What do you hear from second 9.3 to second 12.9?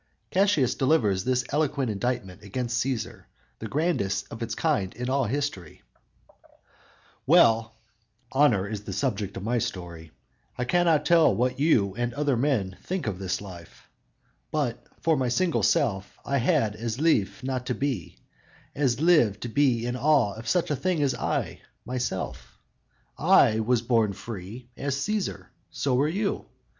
of my story I cannot tell what you and other men